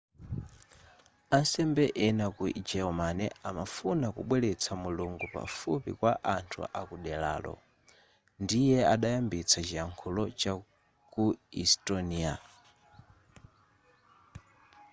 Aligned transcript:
asembe 1.39 1.85
ena 2.05 2.25
ku 2.35 2.43
germany 2.69 3.23
amafuna 3.49 4.07
kubweretsa 4.15 4.71
mulungu 4.83 5.25
pafupi 5.35 5.91
kwa 5.99 6.11
anthu 6.35 6.61
akuderaro 6.81 7.55
ndiye 8.43 8.77
adayambitsa 8.93 9.59
chiyakhulo 9.67 10.23
chaku 10.41 11.25
estonia 11.61 12.33